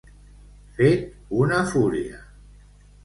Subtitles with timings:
[0.79, 1.05] Fet
[1.43, 2.21] una fúria.